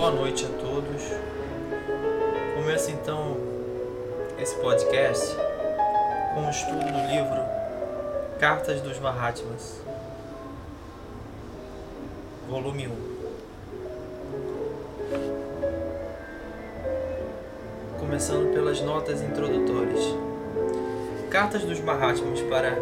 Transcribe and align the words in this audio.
Boa 0.00 0.12
noite 0.12 0.46
a 0.46 0.48
todos. 0.48 1.02
Começa 2.54 2.90
então 2.90 3.36
esse 4.38 4.54
podcast 4.54 5.36
com 6.32 6.46
o 6.46 6.50
estudo 6.50 6.86
do 6.86 7.06
livro 7.12 7.44
Cartas 8.38 8.80
dos 8.80 8.98
Mahatmas, 8.98 9.82
volume 12.48 12.88
1. 12.88 12.92
Começando 17.98 18.54
pelas 18.54 18.80
notas 18.80 19.20
introdutórias. 19.20 20.02
Cartas 21.28 21.60
dos 21.60 21.78
Mahatmas 21.78 22.40
para 22.40 22.72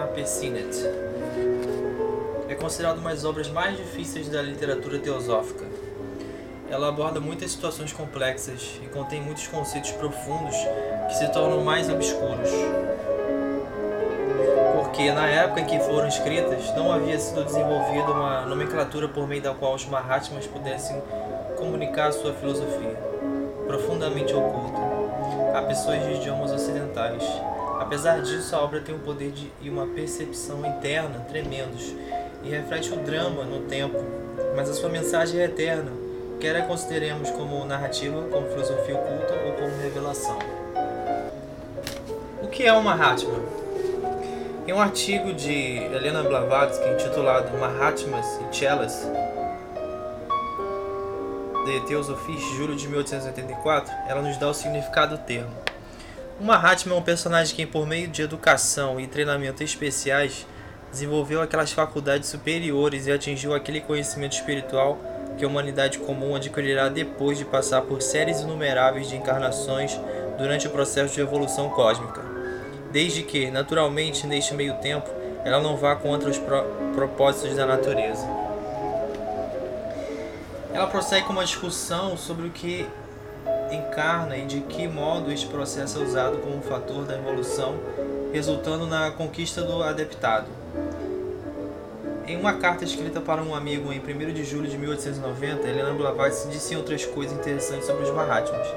a 0.00 0.06
Persinet. 0.06 0.76
É 2.48 2.54
considerado 2.54 2.98
uma 2.98 3.10
das 3.10 3.24
obras 3.24 3.50
mais 3.50 3.76
difíceis 3.76 4.28
da 4.28 4.40
literatura 4.40 5.00
teosófica. 5.00 5.66
Ela 6.70 6.88
aborda 6.88 7.18
muitas 7.18 7.50
situações 7.52 7.92
complexas 7.92 8.78
e 8.82 8.86
contém 8.88 9.22
muitos 9.22 9.46
conceitos 9.46 9.90
profundos 9.92 10.54
que 11.08 11.14
se 11.14 11.26
tornam 11.32 11.64
mais 11.64 11.88
obscuros. 11.88 12.50
Porque 14.74 15.10
na 15.10 15.26
época 15.26 15.60
em 15.60 15.64
que 15.64 15.78
foram 15.80 16.06
escritas, 16.06 16.74
não 16.76 16.92
havia 16.92 17.18
sido 17.18 17.42
desenvolvida 17.42 18.10
uma 18.10 18.44
nomenclatura 18.44 19.08
por 19.08 19.26
meio 19.26 19.40
da 19.40 19.54
qual 19.54 19.74
os 19.74 19.86
Mahatmas 19.86 20.46
pudessem 20.46 21.02
comunicar 21.56 22.12
sua 22.12 22.34
filosofia, 22.34 22.96
profundamente 23.66 24.34
oculta, 24.34 24.78
a 25.56 25.62
pessoas 25.62 26.04
de 26.04 26.14
idiomas 26.14 26.52
ocidentais. 26.52 27.22
Apesar 27.80 28.20
disso, 28.20 28.54
a 28.54 28.62
obra 28.62 28.80
tem 28.80 28.94
um 28.94 28.98
poder 28.98 29.30
de, 29.30 29.50
e 29.62 29.70
uma 29.70 29.86
percepção 29.86 30.66
interna 30.66 31.20
tremendos 31.28 31.94
e 32.42 32.50
reflete 32.50 32.92
o 32.92 32.96
drama 32.96 33.44
no 33.44 33.60
tempo, 33.60 33.98
mas 34.54 34.68
a 34.68 34.74
sua 34.74 34.88
mensagem 34.88 35.40
é 35.40 35.44
eterna, 35.44 36.07
quer 36.40 36.56
a 36.56 36.62
consideremos 36.62 37.30
como 37.30 37.64
narrativa, 37.64 38.22
como 38.30 38.48
filosofia 38.48 38.94
oculta 38.94 39.34
ou 39.44 39.52
como 39.54 39.82
revelação. 39.82 40.38
O 42.40 42.46
que 42.46 42.64
é 42.64 42.72
uma 42.72 42.96
Mahatma? 42.96 43.42
Em 44.66 44.72
um 44.72 44.80
artigo 44.80 45.32
de 45.32 45.78
Helena 45.78 46.22
Blavatsky 46.22 46.88
intitulado 46.90 47.56
Mahatmas 47.58 48.26
e 48.40 48.54
Chelas, 48.54 49.08
de 51.64 51.80
Theosophies, 51.86 52.40
julho 52.56 52.76
de 52.76 52.86
1884, 52.86 53.92
ela 54.06 54.22
nos 54.22 54.36
dá 54.36 54.48
o 54.48 54.54
significado 54.54 55.16
do 55.16 55.22
termo. 55.22 55.50
O 56.40 56.44
Mahatma 56.44 56.94
é 56.94 56.98
um 56.98 57.02
personagem 57.02 57.56
que, 57.56 57.66
por 57.66 57.86
meio 57.86 58.06
de 58.08 58.22
educação 58.22 59.00
e 59.00 59.06
treinamento 59.06 59.62
especiais, 59.64 60.46
desenvolveu 60.90 61.42
aquelas 61.42 61.72
faculdades 61.72 62.28
superiores 62.28 63.06
e 63.06 63.12
atingiu 63.12 63.54
aquele 63.54 63.80
conhecimento 63.80 64.34
espiritual 64.34 64.98
que 65.38 65.44
a 65.44 65.48
humanidade 65.48 65.98
comum 65.98 66.34
adquirirá 66.34 66.88
depois 66.88 67.38
de 67.38 67.44
passar 67.44 67.82
por 67.82 68.02
séries 68.02 68.40
inumeráveis 68.40 69.08
de 69.08 69.16
encarnações 69.16 69.98
durante 70.36 70.66
o 70.66 70.70
processo 70.70 71.14
de 71.14 71.20
evolução 71.20 71.70
cósmica. 71.70 72.20
Desde 72.90 73.22
que, 73.22 73.50
naturalmente, 73.50 74.26
neste 74.26 74.52
meio 74.52 74.74
tempo, 74.74 75.08
ela 75.44 75.62
não 75.62 75.76
vá 75.76 75.94
contra 75.94 76.28
os 76.28 76.38
pro 76.38 76.64
propósitos 76.94 77.54
da 77.54 77.64
natureza. 77.64 78.26
Ela 80.74 80.86
prossegue 80.88 81.26
com 81.26 81.32
uma 81.32 81.44
discussão 81.44 82.16
sobre 82.16 82.48
o 82.48 82.50
que 82.50 82.88
encarna 83.70 84.36
e 84.36 84.46
de 84.46 84.60
que 84.62 84.88
modo 84.88 85.30
este 85.30 85.46
processo 85.46 86.00
é 86.00 86.02
usado 86.02 86.38
como 86.38 86.56
um 86.56 86.62
fator 86.62 87.04
da 87.04 87.16
evolução, 87.16 87.76
resultando 88.32 88.86
na 88.86 89.12
conquista 89.12 89.62
do 89.62 89.82
adeptado. 89.82 90.46
Em 92.28 92.36
uma 92.36 92.52
carta 92.52 92.84
escrita 92.84 93.22
para 93.22 93.42
um 93.42 93.54
amigo 93.54 93.90
em 93.90 94.00
1 94.00 94.34
de 94.34 94.44
julho 94.44 94.68
de 94.68 94.76
1890, 94.76 95.66
Helena 95.66 95.94
Blavatsky 95.94 96.50
disse 96.50 96.76
outras 96.76 97.06
coisas 97.06 97.34
interessantes 97.34 97.86
sobre 97.86 98.04
os 98.04 98.10
Mahatmas. 98.10 98.68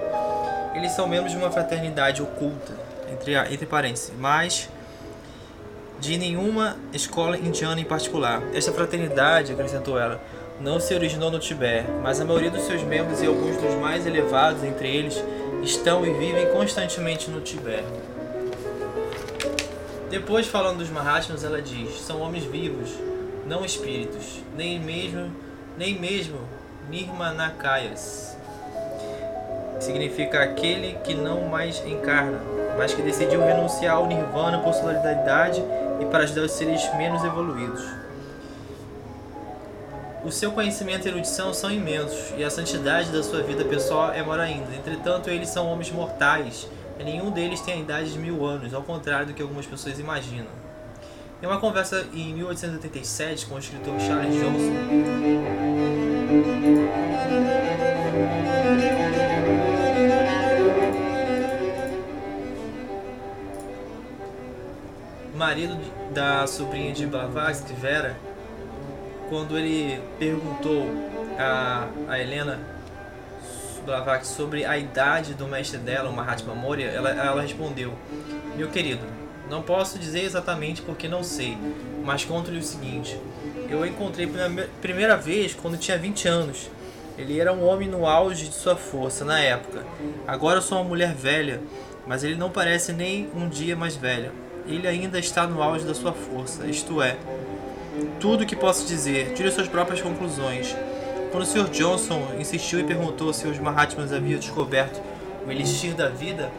Eles 0.74 0.94
são 0.94 1.06
membros 1.06 1.34
de 1.34 1.38
uma 1.38 1.52
fraternidade 1.52 2.22
oculta, 2.22 2.72
entre, 3.12 3.36
entre 3.54 3.66
parênteses, 3.66 4.14
mas 4.18 4.70
de 6.00 6.18
nenhuma 6.18 6.78
escola 6.94 7.38
indiana 7.38 7.82
em 7.82 7.84
particular. 7.84 8.42
Esta 8.54 8.72
fraternidade, 8.72 9.52
acrescentou 9.52 10.00
ela, 10.00 10.22
não 10.62 10.80
se 10.80 10.94
originou 10.94 11.30
no 11.30 11.38
Tibete, 11.38 11.92
mas 12.02 12.22
a 12.22 12.26
maioria 12.26 12.52
dos 12.52 12.64
seus 12.64 12.82
membros 12.84 13.22
e 13.22 13.26
alguns 13.26 13.58
dos 13.58 13.76
mais 13.76 14.08
elevados 14.08 14.64
entre 14.64 14.88
eles 14.88 15.22
estão 15.62 16.06
e 16.06 16.14
vivem 16.14 16.48
constantemente 16.54 17.30
no 17.30 17.42
Tibete. 17.42 17.84
Depois, 20.10 20.48
falando 20.48 20.78
dos 20.78 20.90
Mahatmas, 20.90 21.44
ela 21.44 21.62
diz: 21.62 22.00
são 22.00 22.22
homens 22.22 22.46
vivos, 22.46 22.90
não 23.52 23.66
espíritos, 23.66 24.42
nem 24.56 24.80
mesmo, 24.80 25.30
nem 25.78 26.00
mesmo 26.00 26.40
Nirmanakayas. 26.90 28.38
Significa 29.82 30.42
aquele 30.42 30.94
que 31.04 31.14
não 31.14 31.50
mais 31.50 31.86
encarna, 31.86 32.40
mas 32.78 32.94
que 32.94 33.02
decidiu 33.02 33.44
renunciar 33.44 33.98
ao 33.98 34.08
Nirvana 34.08 34.60
por 34.60 34.74
solidariedade 34.74 35.62
e 36.00 36.06
para 36.06 36.24
ajudar 36.24 36.44
os 36.44 36.54
seres 36.54 36.82
menos 36.96 37.26
evoluídos. 37.26 37.84
O 40.24 40.32
seu 40.32 40.54
conhecimento 40.54 41.06
e 41.06 41.10
erudição 41.10 41.54
são 41.54 41.70
imensos, 41.70 42.34
e 42.38 42.46
a 42.46 42.50
santidade 42.50 43.12
da 43.12 43.22
sua 43.22 43.42
vida 43.42 43.66
pessoal 43.66 44.14
é 44.14 44.24
maior 44.24 44.40
ainda. 44.40 44.74
Entretanto, 44.74 45.30
eles 45.30 45.50
são 45.50 45.68
homens 45.68 45.92
mortais, 45.92 46.70
e 46.98 47.04
nenhum 47.04 47.32
deles 47.32 47.60
tem 47.60 47.74
a 47.74 47.78
idade 47.78 48.14
de 48.14 48.20
mil 48.20 48.46
anos, 48.46 48.74
ao 48.74 48.84
contrário 48.84 49.28
do 49.28 49.34
que 49.34 49.42
algumas 49.42 49.66
pessoas 49.66 50.00
imaginam. 50.00 50.71
Em 51.42 51.48
uma 51.48 51.60
conversa 51.60 52.06
em 52.14 52.36
1887 52.36 53.48
com 53.48 53.56
o 53.56 53.58
escritor 53.58 54.00
Charles 54.00 54.36
Johnson, 54.36 55.72
marido 65.36 65.76
da 66.14 66.46
sobrinha 66.46 66.94
de 66.94 67.08
Blavatsky, 67.08 67.74
Vera, 67.74 68.16
quando 69.28 69.58
ele 69.58 70.00
perguntou 70.20 70.92
a, 71.40 71.88
a 72.08 72.20
Helena 72.20 72.60
Blavatsky 73.84 74.28
sobre 74.28 74.64
a 74.64 74.78
idade 74.78 75.34
do 75.34 75.48
mestre 75.48 75.80
dela, 75.80 76.08
o 76.08 76.14
Mahatma 76.14 76.54
Moria, 76.54 76.86
ela, 76.86 77.10
ela 77.10 77.42
respondeu: 77.42 77.98
Meu 78.56 78.70
querido, 78.70 79.21
não 79.52 79.62
posso 79.62 80.00
dizer 80.00 80.24
exatamente 80.24 80.82
porque 80.82 81.10
não 81.10 81.24
sei, 81.24 81.58
mas 82.04 82.24
conto-lhe 82.24 82.58
o 82.58 82.64
seguinte: 82.64 83.20
eu 83.70 83.80
o 83.80 83.86
encontrei 83.86 84.26
pela 84.26 84.50
primeira 84.82 85.18
vez 85.18 85.54
quando 85.54 85.78
tinha 85.78 85.98
20 85.98 86.28
anos. 86.28 86.72
Ele 87.18 87.40
era 87.40 87.54
um 87.54 87.64
homem 87.68 87.90
no 87.90 88.08
auge 88.08 88.48
de 88.48 88.56
sua 88.56 88.76
força 88.76 89.26
na 89.26 89.40
época. 89.40 89.86
Agora 90.26 90.62
sou 90.62 90.78
uma 90.80 90.88
mulher 90.88 91.14
velha, 91.14 91.62
mas 92.08 92.24
ele 92.24 92.36
não 92.36 92.50
parece 92.50 92.94
nem 92.94 93.30
um 93.36 93.50
dia 93.50 93.76
mais 93.76 93.96
velho. 93.96 94.32
Ele 94.66 94.88
ainda 94.88 95.20
está 95.20 95.46
no 95.46 95.62
auge 95.62 95.86
da 95.86 95.94
sua 95.94 96.14
força, 96.14 96.66
isto 96.66 97.02
é, 97.02 97.18
tudo 98.20 98.44
o 98.44 98.48
que 98.48 98.56
posso 98.56 98.88
dizer, 98.88 99.34
tire 99.34 99.52
suas 99.52 99.68
próprias 99.68 100.02
conclusões. 100.02 100.76
Quando 101.32 101.44
o 101.44 101.46
Sr. 101.46 101.70
Johnson 101.70 102.36
insistiu 102.40 102.80
e 102.80 102.84
perguntou 102.84 103.34
se 103.34 103.48
os 103.48 103.60
Mahatmas 103.60 104.14
haviam 104.14 104.40
descoberto 104.40 105.02
o 105.46 105.52
elixir 105.52 105.94
da 105.94 106.08
vida, 106.08 106.50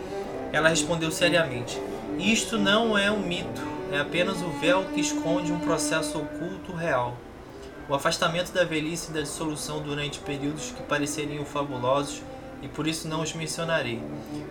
ela 0.52 0.68
respondeu 0.68 1.10
seriamente: 1.10 1.80
Isto 2.18 2.58
não 2.58 2.96
é 2.96 3.10
um 3.10 3.20
mito, 3.20 3.62
é 3.90 3.98
apenas 3.98 4.40
o 4.42 4.48
véu 4.60 4.84
que 4.94 5.00
esconde 5.00 5.52
um 5.52 5.58
processo 5.58 6.18
oculto 6.18 6.72
real. 6.72 7.16
O 7.88 7.94
afastamento 7.94 8.52
da 8.52 8.64
velhice 8.64 9.10
e 9.10 9.14
da 9.14 9.22
dissolução 9.22 9.80
durante 9.80 10.20
períodos 10.20 10.70
que 10.70 10.82
pareceriam 10.82 11.44
fabulosos 11.44 12.22
e 12.62 12.68
por 12.68 12.86
isso 12.86 13.08
não 13.08 13.22
os 13.22 13.34
mencionarei. 13.34 14.00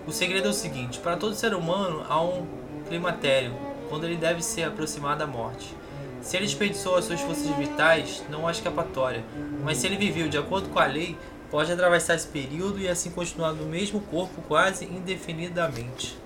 O 0.05 0.11
segredo 0.11 0.47
é 0.47 0.51
o 0.51 0.53
seguinte: 0.53 0.99
para 0.99 1.15
todo 1.15 1.33
ser 1.33 1.53
humano 1.53 2.05
há 2.09 2.21
um 2.21 2.45
climatério, 2.87 3.53
quando 3.89 4.03
ele 4.03 4.17
deve 4.17 4.41
ser 4.41 4.63
aproximado 4.63 5.19
da 5.19 5.27
morte. 5.27 5.75
Se 6.21 6.37
ele 6.37 6.45
desperdiçou 6.45 6.97
as 6.97 7.05
suas 7.05 7.21
forças 7.21 7.47
vitais, 7.55 8.23
não 8.29 8.47
há 8.47 8.51
escapatória, 8.51 9.23
mas 9.63 9.77
se 9.77 9.87
ele 9.87 9.97
viveu 9.97 10.27
de 10.27 10.37
acordo 10.37 10.69
com 10.69 10.77
a 10.77 10.85
lei, 10.85 11.17
pode 11.49 11.71
atravessar 11.71 12.15
esse 12.15 12.27
período 12.27 12.79
e 12.79 12.87
assim 12.87 13.09
continuar 13.09 13.53
no 13.53 13.65
mesmo 13.65 14.01
corpo 14.01 14.41
quase 14.43 14.85
indefinidamente. 14.85 16.20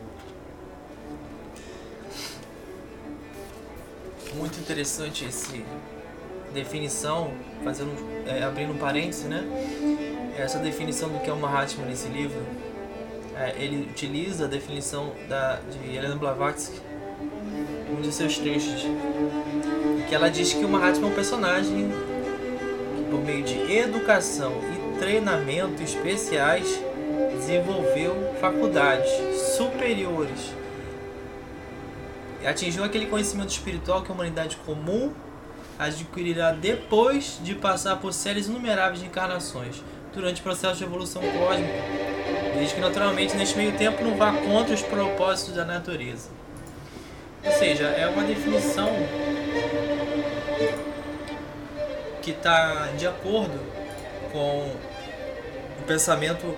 Muito 4.38 4.60
interessante 4.60 5.26
esse 5.26 5.64
definição, 6.54 7.32
fazendo, 7.64 7.92
é, 8.26 8.44
abrindo 8.44 8.74
um 8.74 8.78
parêntese, 8.78 9.28
né? 9.28 9.44
Essa 10.38 10.58
definição 10.60 11.10
do 11.10 11.20
que 11.20 11.30
é 11.30 11.34
o 11.34 11.38
Mahatma 11.38 11.86
nesse 11.86 12.08
livro, 12.08 12.42
é, 13.36 13.54
ele 13.58 13.88
utiliza 13.90 14.46
a 14.46 14.48
definição 14.48 15.12
da, 15.28 15.60
de 15.72 15.96
Helena 15.96 16.16
Blavatsky, 16.16 16.80
um 17.92 18.02
de 18.02 18.12
seus 18.12 18.38
trechos, 18.38 18.86
que 20.08 20.16
ela 20.16 20.30
diz 20.30 20.54
que 20.54 20.64
o 20.64 20.70
Mahatma 20.70 21.08
é 21.08 21.12
um 21.12 21.14
personagem 21.14 21.92
que, 22.96 23.04
por 23.12 23.24
meio 23.24 23.44
de 23.44 23.72
educação 23.72 24.54
e 24.74 25.00
treinamento 25.00 25.84
especiais, 25.84 26.80
desenvolveu 27.38 28.34
faculdades 28.40 29.12
superiores 29.58 30.54
atingiu 32.46 32.84
aquele 32.84 33.08
conhecimento 33.08 33.50
espiritual 33.50 34.02
que 34.02 34.12
a 34.12 34.14
humanidade 34.14 34.58
comum 34.58 35.14
adquirirá 35.78 36.52
depois 36.52 37.40
de 37.44 37.56
passar 37.56 37.98
por 37.98 38.14
séries 38.14 38.48
inumeráveis 38.48 39.00
de 39.00 39.08
encarnações. 39.08 39.84
durante 40.14 40.40
o 40.40 40.44
processo 40.44 40.78
de 40.78 40.86
evolução 40.86 41.22
cósmica, 41.22 41.74
desde 42.54 42.74
que 42.74 42.80
naturalmente 42.80 43.36
neste 43.36 43.58
meio 43.58 43.74
tempo 43.74 44.02
não 44.02 44.16
vá 44.16 44.32
contra 44.32 44.74
os 44.74 44.82
propósitos 44.82 45.56
da 45.56 45.66
natureza. 45.66 46.30
Ou 47.44 47.52
seja, 47.52 47.84
é 47.84 48.08
uma 48.08 48.24
definição 48.24 48.90
que 52.22 52.32
está 52.32 52.88
de 52.98 53.06
acordo 53.06 53.60
com 54.32 54.72
o 55.80 55.84
pensamento 55.86 56.56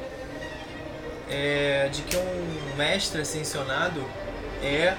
é, 1.30 1.90
de 1.92 2.04
que 2.04 2.16
um 2.16 2.76
mestre 2.78 3.22
ascensionado 3.22 4.06
é 4.64 4.96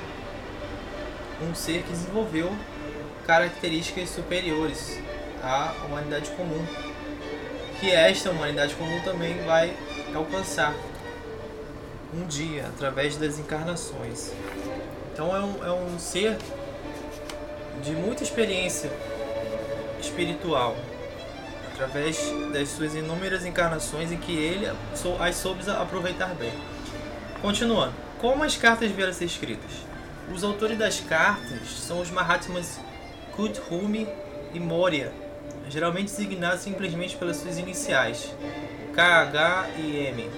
um 1.42 1.54
ser 1.54 1.82
que 1.82 1.90
desenvolveu 1.90 2.54
características 3.26 4.10
superiores 4.10 4.98
à 5.42 5.74
humanidade 5.86 6.30
comum, 6.30 6.64
que 7.78 7.90
esta 7.90 8.30
humanidade 8.30 8.74
comum 8.74 9.00
também 9.02 9.34
vai 9.44 9.74
alcançar 10.14 10.74
um 12.14 12.26
dia 12.26 12.66
através 12.66 13.16
das 13.16 13.38
encarnações. 13.38 14.32
Então 15.12 15.34
é 15.36 15.40
um, 15.40 15.64
é 15.64 15.72
um 15.72 15.98
ser 15.98 16.36
de 17.82 17.92
muita 17.92 18.22
experiência 18.22 18.90
espiritual, 20.00 20.76
através 21.72 22.18
das 22.52 22.70
suas 22.70 22.94
inúmeras 22.94 23.44
encarnações 23.44 24.10
em 24.10 24.16
que 24.16 24.32
ele 24.32 24.66
as 25.20 25.36
soube 25.36 25.68
aproveitar 25.70 26.34
bem. 26.34 26.52
Continuando, 27.40 27.94
como 28.18 28.42
as 28.42 28.56
cartas 28.56 28.90
vieram 28.90 29.12
a 29.12 29.14
ser 29.14 29.26
escritas? 29.26 29.87
Os 30.34 30.44
autores 30.44 30.78
das 30.78 31.00
cartas 31.00 31.68
são 31.70 32.00
os 32.00 32.10
Mahatmas 32.10 32.78
Kuthumi 33.34 34.06
e 34.52 34.60
Moria, 34.60 35.12
geralmente 35.68 36.10
designados 36.10 36.60
simplesmente 36.60 37.16
pelas 37.16 37.38
suas 37.38 37.58
iniciais, 37.58 38.34
KH 38.92 39.70
e 39.78 39.96
M. 40.06 40.30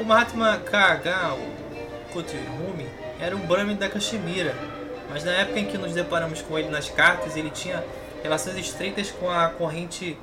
O 0.00 0.04
Mahatma 0.04 0.58
KH, 0.58 1.34
o 1.34 2.12
Kuthumi, 2.12 2.86
era 3.20 3.36
um 3.36 3.46
Brahmin 3.46 3.76
da 3.76 3.88
Caxemira, 3.88 4.54
mas 5.10 5.24
na 5.24 5.32
época 5.32 5.60
em 5.60 5.66
que 5.66 5.78
nos 5.78 5.92
deparamos 5.92 6.42
com 6.42 6.58
ele 6.58 6.68
nas 6.68 6.88
cartas, 6.88 7.36
ele 7.36 7.50
tinha 7.50 7.84
relações 8.22 8.56
estreitas 8.56 9.10
com 9.10 9.30
a 9.30 9.48
corrente 9.48 10.18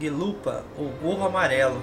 Gelupa, 0.00 0.64
ou 0.76 0.88
gorro 1.02 1.26
amarelo, 1.26 1.82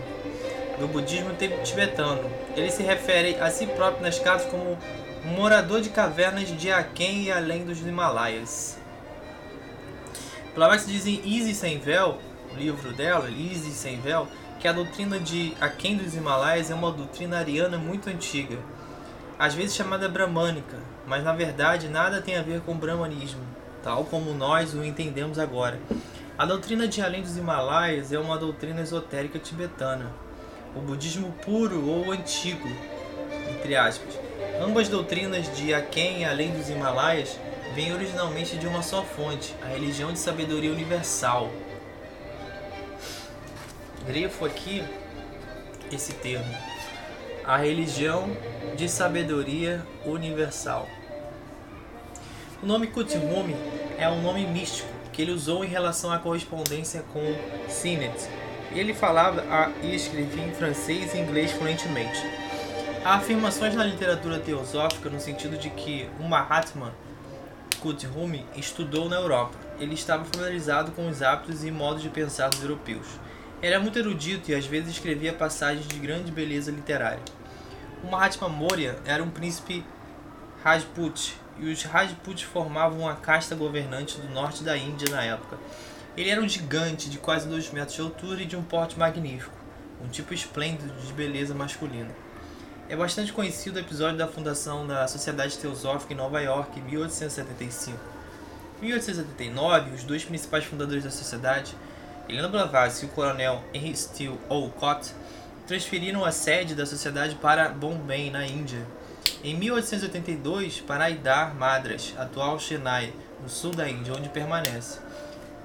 do 0.80 0.88
budismo 0.88 1.32
tibetano. 1.64 2.30
Ele 2.56 2.72
se 2.72 2.84
refere 2.84 3.38
a 3.40 3.50
si 3.50 3.66
próprio 3.66 4.04
nas 4.04 4.20
cartas 4.20 4.48
como 4.50 4.78
um 5.26 5.30
morador 5.30 5.82
de 5.82 5.90
cavernas 5.90 6.48
de 6.48 6.72
Aken 6.72 7.24
e 7.24 7.32
além 7.32 7.66
dos 7.66 7.82
Himalaias. 7.82 8.78
Blavatsky 10.54 10.92
diz 10.92 11.06
em 11.06 11.22
Easy 11.26 11.54
Sem 11.54 11.80
Véu, 11.80 12.20
o 12.54 12.56
livro 12.56 12.94
dela, 12.94 13.30
Easy 13.30 13.72
Sem 13.72 14.00
Véu, 14.00 14.28
que 14.60 14.68
a 14.68 14.72
doutrina 14.72 15.20
de 15.20 15.54
Aken 15.60 15.98
dos 15.98 16.16
Himalaias 16.16 16.72
é 16.72 16.76
uma 16.76 16.92
doutrina 16.92 17.40
ariana 17.40 17.78
muito 17.78 18.10
antiga, 18.10 18.58
às 19.38 19.54
vezes 19.54 19.76
chamada 19.76 20.08
bramânica, 20.08 20.78
mas 21.06 21.24
na 21.24 21.34
verdade 21.34 21.90
nada 21.90 22.22
tem 22.22 22.38
a 22.38 22.42
ver 22.42 22.62
com 22.62 22.72
o 22.72 22.76
brahmanismo 22.76 23.42
tal 23.86 24.04
como 24.04 24.34
nós 24.34 24.74
o 24.74 24.84
entendemos 24.84 25.38
agora. 25.38 25.80
A 26.36 26.44
doutrina 26.44 26.88
de 26.88 27.04
além 27.04 27.22
dos 27.22 27.38
Himalaias 27.38 28.12
é 28.12 28.18
uma 28.18 28.36
doutrina 28.36 28.82
esotérica 28.82 29.38
tibetana, 29.38 30.12
o 30.76 30.80
budismo 30.80 31.32
puro 31.46 31.88
ou 31.88 32.12
antigo, 32.12 32.68
entre 33.48 33.76
aspas. 33.76 34.25
Ambas 34.62 34.90
doutrinas 34.90 35.56
de 35.56 35.74
Aken 35.74 36.22
e 36.22 36.26
além 36.26 36.52
dos 36.52 36.70
Himalaias 36.70 37.38
vêm 37.74 37.94
originalmente 37.94 38.58
de 38.58 38.68
uma 38.68 38.82
só 38.82 39.04
fonte, 39.04 39.54
a 39.64 39.68
religião 39.68 40.12
de 40.14 40.20
sabedoria 40.20 40.72
universal. 40.72 41.52
Grifo 44.06 44.46
aqui 44.46 44.84
esse 45.92 46.14
termo. 46.14 46.54
A 47.44 47.58
religião 47.58 48.36
de 48.76 48.90
sabedoria 48.90 49.86
universal. 50.06 50.88
O 52.62 52.66
nome 52.66 52.88
Kuthumi 52.88 53.56
é 53.98 54.10
um 54.10 54.22
nome 54.22 54.46
místico 54.46 54.90
que 55.12 55.22
ele 55.22 55.32
usou 55.32 55.64
em 55.64 55.68
relação 55.68 56.12
à 56.12 56.20
correspondência 56.20 57.04
com 57.14 57.22
Sinet. 57.70 58.28
Ele 58.72 58.94
falava 58.94 59.72
e 59.82 59.96
escrevia 59.96 60.44
em 60.44 60.52
francês 60.52 61.14
e 61.14 61.18
inglês 61.18 61.52
fluentemente. 61.52 62.22
Há 63.06 63.18
afirmações 63.18 63.76
na 63.76 63.84
literatura 63.84 64.40
teosófica 64.40 65.12
no 65.12 65.20
sentido 65.20 65.60
de 65.60 65.70
que 65.70 66.10
o 66.20 66.24
Mahatma 66.24 66.92
Kuthumi 67.80 68.44
estudou 68.56 69.08
na 69.08 69.18
Europa. 69.18 69.56
Ele 69.80 69.94
estava 69.94 70.26
familiarizado 70.26 70.92
com 70.92 71.08
os 71.08 71.22
hábitos 71.22 71.64
e 71.64 71.70
modos 71.70 72.02
de 72.02 72.10
pensar 72.10 72.50
dos 72.50 72.64
europeus. 72.64 73.06
Era 73.62 73.80
muito 73.80 74.00
erudito 74.00 74.50
e 74.50 74.56
às 74.56 74.66
vezes 74.66 74.90
escrevia 74.90 75.32
passagens 75.32 75.88
de 75.88 76.00
grande 76.00 76.32
beleza 76.32 76.72
literária. 76.72 77.22
O 78.04 78.10
Mahatma 78.10 78.50
Moria 78.50 78.98
era 79.06 79.22
um 79.22 79.30
príncipe 79.30 79.86
Rajput 80.64 81.38
e 81.60 81.72
os 81.72 81.84
Rajputs 81.84 82.42
formavam 82.42 83.02
uma 83.02 83.16
casta 83.18 83.54
governante 83.54 84.20
do 84.20 84.34
norte 84.34 84.64
da 84.64 84.76
Índia 84.76 85.12
na 85.12 85.22
época. 85.22 85.60
Ele 86.18 86.32
era 86.32 86.42
um 86.42 86.50
gigante 86.50 87.08
de 87.08 87.20
quase 87.20 87.48
2 87.48 87.70
metros 87.70 87.98
de 87.98 88.02
altura 88.02 88.42
e 88.42 88.48
de 88.48 88.58
um 88.58 88.64
porte 88.64 88.98
magnífico, 88.98 89.54
um 90.04 90.08
tipo 90.08 90.34
esplêndido 90.34 90.92
de 91.06 91.14
beleza 91.14 91.54
masculina. 91.54 92.25
É 92.88 92.96
bastante 92.96 93.34
conhecido 93.34 93.78
o 93.78 93.80
episódio 93.80 94.16
da 94.16 94.28
fundação 94.28 94.86
da 94.86 95.08
Sociedade 95.08 95.58
Teosófica 95.58 96.14
em 96.14 96.16
Nova 96.16 96.40
York 96.40 96.80
em 96.80 96.84
1875. 96.84 97.98
Em 98.80 98.86
1879, 98.86 99.96
os 99.96 100.04
dois 100.04 100.24
principais 100.24 100.66
fundadores 100.66 101.04
da 101.04 101.10
sociedade, 101.10 101.76
Helena 102.30 102.48
Blavatsky 102.48 103.08
e 103.08 103.10
o 103.10 103.12
coronel 103.12 103.64
Henry 103.74 103.96
Steele 103.96 104.40
Olcott, 104.50 105.12
transferiram 105.66 106.24
a 106.24 106.32
sede 106.32 106.76
da 106.76 106.86
sociedade 106.86 107.34
para 107.34 107.70
Bombay, 107.70 108.30
na 108.30 108.46
Índia, 108.46 108.86
em 109.44 109.56
1882, 109.56 110.82
para 110.82 111.06
Aidar 111.06 111.56
Madras, 111.56 112.14
atual 112.16 112.60
Chennai, 112.60 113.12
no 113.42 113.50
sul 113.50 113.72
da 113.72 113.90
Índia, 113.90 114.14
onde 114.14 114.30
permanece. 114.30 115.00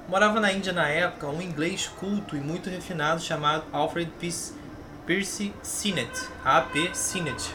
Morava 0.09 0.41
na 0.41 0.51
Índia 0.51 0.73
na 0.73 0.89
época 0.89 1.27
um 1.27 1.43
inglês 1.43 1.87
culto 1.87 2.35
e 2.35 2.41
muito 2.41 2.71
refinado 2.71 3.21
chamado 3.21 3.65
Alfred 3.73 4.11
Percy 5.11 5.53
Sinnett, 5.61 6.29
A.P. 6.45 6.95
Sinnett, 6.95 7.53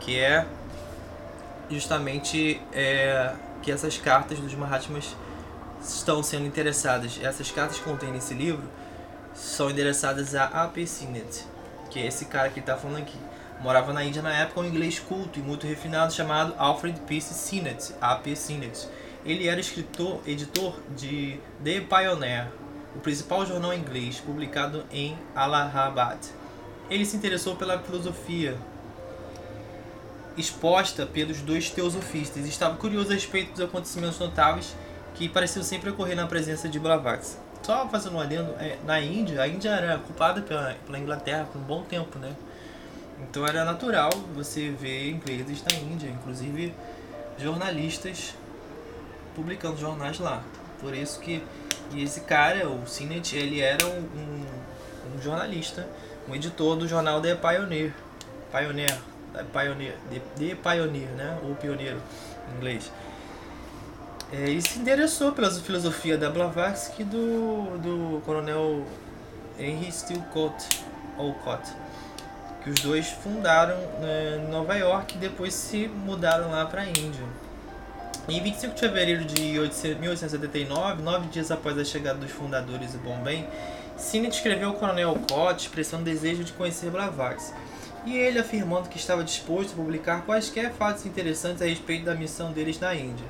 que 0.00 0.18
é 0.18 0.44
justamente 1.70 2.60
é, 2.72 3.36
que 3.62 3.70
essas 3.70 3.96
cartas 3.98 4.40
dos 4.40 4.52
Mahatmas 4.54 5.14
estão 5.80 6.24
sendo 6.24 6.44
interessadas. 6.44 7.20
Essas 7.22 7.52
cartas 7.52 7.78
que 7.78 7.84
contêm 7.84 8.10
nesse 8.10 8.34
livro 8.34 8.64
são 9.32 9.70
endereçadas 9.70 10.34
a 10.34 10.46
A.P. 10.46 10.84
Sinnett, 10.84 11.44
que 11.88 12.00
é 12.00 12.06
esse 12.08 12.24
cara 12.24 12.48
que 12.48 12.58
está 12.58 12.76
falando 12.76 12.98
aqui. 12.98 13.16
Morava 13.60 13.92
na 13.92 14.02
Índia 14.02 14.20
na 14.20 14.34
época 14.34 14.62
um 14.62 14.64
inglês 14.64 14.98
culto 14.98 15.38
e 15.38 15.42
muito 15.42 15.68
refinado 15.68 16.12
chamado 16.12 16.52
Alfred 16.58 16.98
Peace 17.02 17.32
Sinnett, 17.32 17.94
A.P. 18.00 18.34
Sinnett. 18.34 18.88
Ele 19.24 19.46
era 19.46 19.60
escritor, 19.60 20.20
editor 20.26 20.80
de 20.96 21.38
The 21.62 21.82
Pioneer, 21.82 22.48
o 22.96 22.98
principal 22.98 23.46
jornal 23.46 23.72
inglês 23.72 24.18
publicado 24.18 24.84
em 24.90 25.16
Allahabad. 25.32 26.41
Ele 26.90 27.04
se 27.04 27.16
interessou 27.16 27.56
pela 27.56 27.78
filosofia 27.78 28.56
exposta 30.36 31.04
pelos 31.04 31.42
dois 31.42 31.70
teosofistas 31.70 32.46
estava 32.46 32.76
curioso 32.76 33.10
a 33.10 33.14
respeito 33.14 33.52
dos 33.52 33.60
acontecimentos 33.60 34.18
notáveis 34.18 34.74
que 35.14 35.28
pareciam 35.28 35.62
sempre 35.62 35.90
ocorrer 35.90 36.16
na 36.16 36.26
presença 36.26 36.68
de 36.68 36.78
Blavatsky. 36.78 37.38
Só 37.62 37.86
fazendo 37.88 38.16
um 38.16 38.20
adendo, 38.20 38.54
é, 38.58 38.78
na 38.84 39.00
Índia, 39.00 39.40
a 39.40 39.46
Índia 39.46 39.68
era 39.68 39.96
ocupada 39.96 40.40
pela, 40.42 40.74
pela 40.86 40.98
Inglaterra 40.98 41.44
por 41.44 41.60
um 41.60 41.64
bom 41.64 41.82
tempo, 41.82 42.18
né? 42.18 42.34
Então 43.20 43.46
era 43.46 43.64
natural 43.64 44.10
você 44.34 44.70
ver 44.70 45.10
ingleses 45.10 45.62
na 45.62 45.76
Índia, 45.76 46.08
inclusive 46.08 46.74
jornalistas 47.38 48.34
publicando 49.34 49.76
jornais 49.76 50.18
lá. 50.18 50.42
Por 50.80 50.94
isso 50.94 51.20
que 51.20 51.42
esse 51.94 52.22
cara, 52.22 52.68
o 52.68 52.86
Sinet, 52.86 53.36
ele 53.36 53.60
era 53.60 53.86
um, 53.86 54.00
um, 54.00 54.44
um, 55.14 55.22
jornalista, 55.22 55.86
um 56.28 56.34
editor 56.34 56.76
do 56.76 56.88
jornal 56.88 57.20
The 57.20 57.34
Pioneer. 57.34 57.92
Pioneer, 58.50 58.98
The 59.32 59.44
Pioneer, 59.44 59.94
The, 60.38 60.54
Pioneer, 60.54 61.08
né? 61.10 61.38
Ou 61.42 61.54
Pioneiro, 61.54 62.00
em 62.50 62.56
inglês. 62.56 62.90
É, 64.32 64.50
e 64.50 64.62
se 64.62 64.78
interessou 64.78 65.32
pela 65.32 65.50
filosofia 65.50 66.16
da 66.16 66.30
Blavatsky 66.30 67.04
do, 67.04 67.78
do 67.78 68.22
coronel 68.24 68.86
Henry 69.58 69.92
Steele 69.92 70.24
Olcott 71.18 71.82
que 72.62 72.70
os 72.70 72.80
dois 72.80 73.08
fundaram 73.08 73.76
né, 74.00 74.46
Nova 74.50 74.74
York 74.76 75.16
e 75.16 75.18
depois 75.18 75.52
se 75.52 75.88
mudaram 75.88 76.50
lá 76.50 76.64
para 76.64 76.82
a 76.82 76.86
Índia. 76.86 77.24
Em 78.28 78.40
25 78.40 78.74
de 78.74 78.80
fevereiro 78.80 79.24
de 79.24 79.42
1879, 79.42 81.02
nove 81.02 81.26
dias 81.28 81.50
após 81.50 81.76
a 81.76 81.84
chegada 81.84 82.20
dos 82.20 82.30
fundadores 82.30 82.92
de 82.92 82.98
Bombay, 82.98 83.48
Sinnett 84.02 84.34
escreveu 84.34 84.70
ao 84.70 84.74
coronel 84.74 85.16
Cott 85.30 85.64
expressando 85.64 86.02
desejo 86.02 86.42
de 86.42 86.52
conhecer 86.52 86.90
Blavatsky, 86.90 87.54
e 88.04 88.16
ele 88.16 88.40
afirmando 88.40 88.88
que 88.88 88.98
estava 88.98 89.22
disposto 89.22 89.72
a 89.72 89.76
publicar 89.76 90.22
quaisquer 90.22 90.72
fatos 90.72 91.06
interessantes 91.06 91.62
a 91.62 91.66
respeito 91.66 92.04
da 92.04 92.14
missão 92.14 92.50
deles 92.50 92.80
na 92.80 92.92
Índia. 92.96 93.24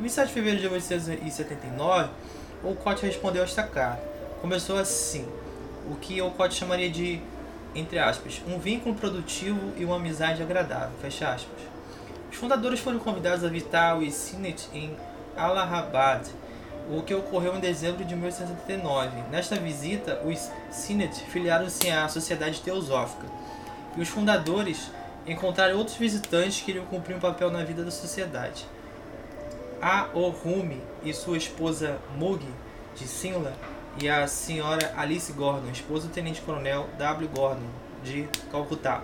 Em 0.00 0.02
27 0.02 0.28
de 0.28 0.32
fevereiro 0.32 0.62
de 0.62 0.68
1879, 0.68 2.08
Olcott 2.64 3.04
respondeu 3.04 3.42
a 3.42 3.44
esta 3.44 3.62
carta. 3.62 4.02
Começou 4.40 4.78
assim: 4.78 5.28
o 5.88 5.96
que 5.96 6.18
Alcott 6.18 6.54
chamaria 6.54 6.90
de, 6.90 7.20
entre 7.74 7.98
aspas, 7.98 8.42
um 8.48 8.58
vínculo 8.58 8.94
produtivo 8.94 9.74
e 9.76 9.84
uma 9.84 9.96
amizade 9.96 10.42
agradável, 10.42 10.96
fecha 10.98 11.28
aspas. 11.28 11.60
Os 12.32 12.36
fundadores 12.36 12.80
foram 12.80 12.98
convidados 12.98 13.44
a 13.44 13.48
visitar 13.48 13.98
o 13.98 14.10
Sinet 14.10 14.66
em 14.72 14.96
Allahabad, 15.36 16.26
o 16.90 17.02
que 17.02 17.14
ocorreu 17.14 17.56
em 17.56 17.60
dezembro 17.60 18.04
de 18.04 18.14
1879. 18.14 19.22
Nesta 19.30 19.56
visita, 19.56 20.22
os 20.24 20.50
Sinet 20.70 21.14
filiaram-se 21.30 21.90
à 21.90 22.08
Sociedade 22.08 22.60
Teosófica, 22.60 23.26
e 23.96 24.00
os 24.00 24.08
fundadores 24.08 24.90
encontraram 25.26 25.78
outros 25.78 25.96
visitantes 25.96 26.60
que 26.60 26.70
iriam 26.70 26.86
cumprir 26.86 27.16
um 27.16 27.20
papel 27.20 27.50
na 27.50 27.64
vida 27.64 27.82
da 27.82 27.90
sociedade. 27.90 28.66
A 29.80 30.08
Rumi 30.42 30.80
e 31.02 31.12
sua 31.12 31.36
esposa 31.36 31.98
Mugi, 32.16 32.48
de 32.94 33.06
Simla, 33.06 33.52
e 34.00 34.08
a 34.08 34.26
senhora 34.26 34.92
Alice 34.96 35.32
Gordon, 35.32 35.70
esposa 35.70 36.06
do 36.06 36.12
tenente-coronel 36.12 36.86
W. 36.98 37.28
Gordon, 37.34 37.66
de 38.04 38.28
Calcutá. 38.50 39.02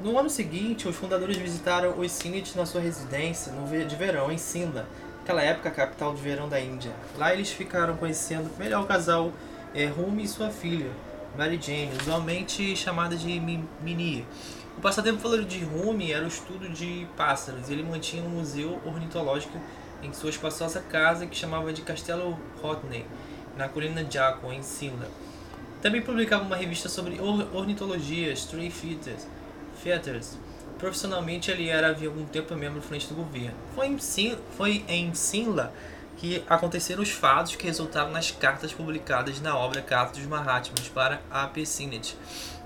No 0.00 0.18
ano 0.18 0.28
seguinte, 0.28 0.88
os 0.88 0.96
fundadores 0.96 1.36
visitaram 1.36 1.98
os 1.98 2.10
Sinet 2.10 2.56
na 2.56 2.66
sua 2.66 2.80
residência 2.80 3.52
de 3.86 3.96
verão 3.96 4.32
em 4.32 4.38
Simla, 4.38 4.86
naquela 5.22 5.42
época 5.42 5.68
a 5.68 5.72
capital 5.72 6.12
de 6.14 6.20
verão 6.20 6.48
da 6.48 6.60
Índia. 6.60 6.92
Lá 7.16 7.32
eles 7.32 7.50
ficaram 7.50 7.96
conhecendo 7.96 8.50
melhor 8.58 8.82
o 8.82 8.86
casal 8.86 9.32
é, 9.72 9.86
Rumi 9.86 10.24
e 10.24 10.28
sua 10.28 10.50
filha, 10.50 10.90
Mary 11.38 11.58
Jane, 11.62 11.92
usualmente 12.00 12.76
chamada 12.76 13.16
de 13.16 13.40
Minnie. 13.80 14.26
O 14.76 14.80
passatempo 14.80 15.20
favorito 15.20 15.48
de 15.48 15.60
Rumi 15.64 16.12
era 16.12 16.24
o 16.24 16.28
estudo 16.28 16.68
de 16.68 17.06
pássaros. 17.16 17.70
Ele 17.70 17.84
mantinha 17.84 18.22
um 18.22 18.30
museu 18.30 18.80
ornitológico 18.84 19.58
em 20.02 20.12
sua 20.12 20.30
espaçosa 20.30 20.80
casa 20.80 21.26
que 21.26 21.36
chamava 21.36 21.72
de 21.72 21.82
Castelo 21.82 22.36
Hotney, 22.60 23.06
na 23.56 23.68
colina 23.68 24.04
Jaco, 24.10 24.52
em 24.52 24.62
Simla. 24.62 25.06
Também 25.80 26.02
publicava 26.02 26.42
uma 26.42 26.56
revista 26.56 26.88
sobre 26.88 27.20
ornitologia, 27.52 28.32
Stray 28.32 28.70
Feathers. 28.70 29.26
Feathers. 29.82 30.36
Profissionalmente, 30.82 31.48
ele 31.48 31.68
era 31.68 31.90
havia 31.90 32.08
algum 32.08 32.24
tempo 32.24 32.56
membro 32.56 32.80
do 32.80 32.84
frente 32.84 33.06
do 33.06 33.14
governo. 33.14 33.54
Foi 33.72 33.86
em, 33.86 33.98
Sim, 34.00 34.36
foi 34.56 34.84
em 34.88 35.12
que 36.16 36.42
aconteceram 36.48 37.04
os 37.04 37.10
fatos 37.12 37.54
que 37.54 37.68
resultaram 37.68 38.10
nas 38.10 38.32
cartas 38.32 38.72
publicadas 38.72 39.40
na 39.40 39.56
obra 39.56 39.80
Cartas 39.80 40.18
dos 40.18 40.26
Mahatmas 40.26 40.88
para 40.88 41.20
a 41.30 41.46
Pessinet. 41.46 42.16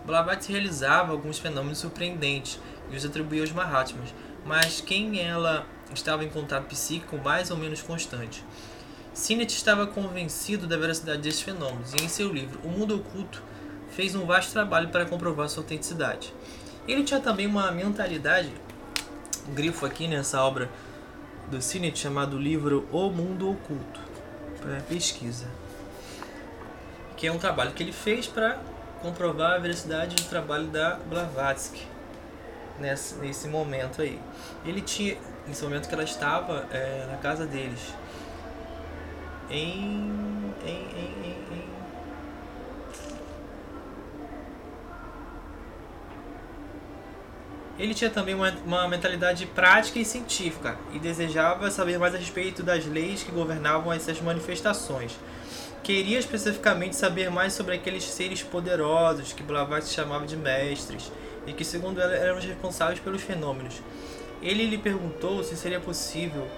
Blavatsky 0.06 0.52
realizava 0.52 1.12
alguns 1.12 1.38
fenômenos 1.38 1.76
surpreendentes 1.76 2.58
e 2.90 2.96
os 2.96 3.04
atribuía 3.04 3.42
aos 3.42 3.52
Mahatmas, 3.52 4.14
mas 4.46 4.80
quem 4.80 5.20
ela 5.20 5.66
estava 5.92 6.24
em 6.24 6.30
contato 6.30 6.64
psíquico 6.68 7.18
mais 7.18 7.50
ou 7.50 7.58
menos 7.58 7.82
constante. 7.82 8.42
Sinnett 9.12 9.54
estava 9.54 9.86
convencido 9.86 10.66
da 10.66 10.78
veracidade 10.78 11.20
desses 11.20 11.42
fenômenos 11.42 11.92
e, 11.92 12.02
em 12.02 12.08
seu 12.08 12.32
livro 12.32 12.60
O 12.64 12.68
Mundo 12.68 12.96
Oculto, 12.96 13.42
fez 13.90 14.14
um 14.14 14.24
vasto 14.24 14.52
trabalho 14.52 14.88
para 14.88 15.04
comprovar 15.04 15.50
sua 15.50 15.62
autenticidade. 15.62 16.32
Ele 16.86 17.02
tinha 17.02 17.20
também 17.20 17.46
uma 17.46 17.70
mentalidade, 17.72 18.52
um 19.48 19.54
grifo 19.54 19.84
aqui 19.84 20.06
nessa 20.06 20.42
obra 20.42 20.70
do 21.50 21.60
Sinnett 21.60 21.98
chamado 21.98 22.38
livro 22.38 22.86
O 22.92 23.10
Mundo 23.10 23.50
Oculto, 23.50 24.00
para 24.60 24.80
pesquisa, 24.82 25.46
que 27.16 27.26
é 27.26 27.32
um 27.32 27.38
trabalho 27.38 27.72
que 27.72 27.82
ele 27.82 27.92
fez 27.92 28.26
para 28.26 28.58
comprovar 29.02 29.54
a 29.54 29.58
veracidade 29.58 30.14
do 30.16 30.28
trabalho 30.28 30.66
da 30.66 30.94
Blavatsky 31.08 31.86
nesse, 32.78 33.16
nesse 33.16 33.48
momento 33.48 34.02
aí. 34.02 34.20
Ele 34.64 34.80
tinha, 34.80 35.16
nesse 35.46 35.62
momento 35.64 35.88
que 35.88 35.94
ela 35.94 36.04
estava 36.04 36.66
é, 36.70 37.06
na 37.10 37.16
casa 37.16 37.46
deles, 37.46 37.80
em, 39.50 40.52
em, 40.64 40.88
em, 40.96 41.36
em 41.52 41.65
Ele 47.78 47.92
tinha 47.92 48.08
também 48.08 48.34
uma, 48.34 48.50
uma, 48.64 48.88
mentalidade 48.88 49.44
prática 49.46 49.98
e 49.98 50.04
científica 50.04 50.78
e 50.92 50.98
desejava 50.98 51.70
saber 51.70 51.98
mais 51.98 52.14
a 52.14 52.18
respeito 52.18 52.62
das 52.62 52.86
leis 52.86 53.22
que 53.22 53.30
governavam 53.30 53.92
essas 53.92 54.20
manifestações. 54.20 55.12
Queria 55.82 56.18
especificamente 56.18 56.96
saber 56.96 57.30
mais 57.30 57.52
sobre 57.52 57.74
aqueles 57.74 58.04
seres 58.04 58.42
poderosos 58.42 59.32
que 59.32 59.42
Blavatsky 59.42 59.94
chamava 59.94 60.26
de 60.26 60.36
mestres 60.36 61.12
e 61.46 61.52
que, 61.52 61.64
segundo 61.64 62.00
ela, 62.00 62.14
eram 62.14 62.38
os 62.38 62.44
responsáveis 62.44 62.98
pelos 62.98 63.22
fenômenos. 63.22 63.74
Ele 64.42 64.64
lhe 64.66 64.78
perguntou 64.78 65.44
se 65.44 65.56
seria 65.56 65.78
possível 65.78 66.48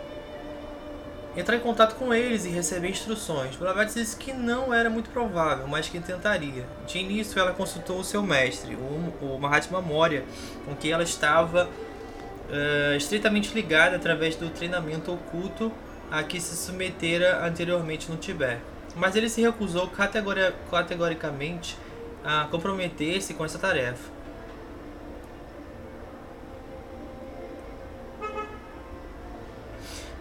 entrar 1.36 1.56
em 1.56 1.60
contato 1.60 1.94
com 1.94 2.12
eles 2.12 2.44
e 2.44 2.48
receber 2.48 2.88
instruções. 2.88 3.56
Blavatsky 3.56 4.00
disse 4.00 4.16
que 4.16 4.32
não 4.32 4.72
era 4.72 4.90
muito 4.90 5.10
provável, 5.10 5.66
mas 5.68 5.88
que 5.88 6.00
tentaria. 6.00 6.64
De 6.86 6.98
início, 6.98 7.38
ela 7.38 7.52
consultou 7.52 8.00
o 8.00 8.04
seu 8.04 8.22
mestre, 8.22 8.74
o, 8.74 9.38
Mahatma 9.38 9.80
Moria, 9.80 10.24
com 10.64 10.74
quem 10.74 10.90
ela 10.90 11.02
estava 11.02 11.68
uh, 11.68 12.96
estritamente 12.96 13.54
ligada 13.54 13.96
através 13.96 14.36
do 14.36 14.50
treinamento 14.50 15.12
oculto 15.12 15.72
a 16.10 16.22
que 16.22 16.40
se 16.40 16.56
submetera 16.56 17.44
anteriormente 17.46 18.10
no 18.10 18.16
Tibete. 18.16 18.62
Mas 18.96 19.14
ele 19.14 19.28
se 19.28 19.40
recusou 19.40 19.88
categori 19.88 20.52
categoricamente 20.70 21.76
a 22.24 22.46
comprometer-se 22.50 23.34
com 23.34 23.44
essa 23.44 23.58
tarefa. 23.58 24.17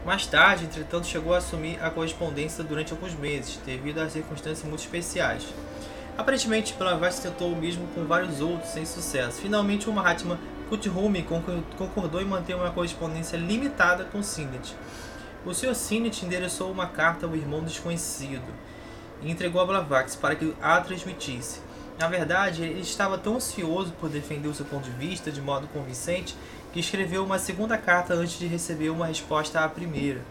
Mais 0.08 0.26
tarde, 0.26 0.64
entretanto, 0.64 1.06
chegou 1.06 1.34
a 1.34 1.40
assumir 1.40 1.84
a 1.84 1.90
correspondência 1.90 2.64
durante 2.64 2.94
alguns 2.94 3.14
meses, 3.14 3.60
devido 3.66 4.00
a 4.00 4.10
circunstâncias 4.10 4.64
muito 4.66 4.80
especiais. 4.80 5.46
Aparentemente, 6.18 6.74
Blavatsky 6.80 7.24
tentou 7.24 7.52
o 7.52 7.56
mesmo 7.58 7.86
com 7.88 8.06
vários 8.06 8.40
outros 8.40 8.72
sem 8.72 8.86
sucesso. 8.86 9.42
Finalmente, 9.42 9.90
o 9.90 9.92
Mahatma 9.92 10.40
Kuthumi 10.70 11.28
concordou 11.78 12.22
em 12.22 12.24
manter 12.26 12.56
uma 12.56 12.72
correspondência 12.72 13.36
limitada 13.36 14.06
com 14.06 14.24
Sinnett. 14.24 14.74
O 15.46 15.54
Sr. 15.54 15.76
Sinnett 15.76 16.26
endereçou 16.26 16.72
uma 16.72 16.88
carta 16.88 17.26
ao 17.26 17.36
irmão 17.36 17.62
desconhecido 17.62 18.48
e 19.22 19.30
entregou 19.30 19.60
a 19.60 19.66
Blavatsky 19.66 20.22
para 20.22 20.36
que 20.36 20.56
a 20.62 20.80
transmitisse. 20.80 21.60
Na 22.00 22.08
verdade, 22.08 22.64
ele 22.64 22.80
estava 22.80 23.18
tão 23.18 23.36
ansioso 23.36 23.92
por 24.00 24.08
defender 24.08 24.48
o 24.48 24.54
seu 24.54 24.66
ponto 24.66 24.90
de 24.90 24.92
vista 24.92 25.30
de 25.30 25.42
modo 25.42 25.68
convincente 25.68 26.34
que 26.78 26.82
escreveu 26.82 27.26
uma 27.26 27.40
segunda 27.40 27.76
carta 27.76 28.14
antes 28.14 28.38
de 28.38 28.46
receber 28.46 28.92
uma 28.92 29.08
resposta 29.08 29.62
à 29.62 29.68
primeira. 29.68 30.22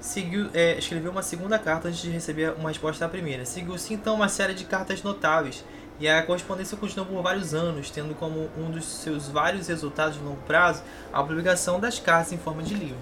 Seguiu, 0.00 0.48
é, 0.54 0.78
escreveu 0.78 1.10
uma 1.10 1.22
segunda 1.22 1.58
carta 1.58 1.88
antes 1.88 2.00
de 2.00 2.08
receber 2.08 2.52
uma 2.52 2.68
resposta 2.68 3.04
à 3.04 3.08
primeira. 3.08 3.44
Seguiu-se 3.44 3.92
então 3.92 4.14
uma 4.14 4.28
série 4.28 4.54
de 4.54 4.64
cartas 4.64 5.02
notáveis, 5.02 5.64
e 5.98 6.08
a 6.08 6.22
correspondência 6.22 6.76
continuou 6.76 7.12
por 7.12 7.20
vários 7.20 7.52
anos, 7.52 7.90
tendo 7.90 8.14
como 8.14 8.48
um 8.56 8.70
dos 8.70 8.84
seus 8.84 9.26
vários 9.26 9.66
resultados 9.66 10.16
de 10.16 10.22
longo 10.22 10.40
prazo 10.42 10.84
a 11.12 11.20
publicação 11.20 11.80
das 11.80 11.98
cartas 11.98 12.32
em 12.32 12.38
forma 12.38 12.62
de 12.62 12.74
livro. 12.74 13.00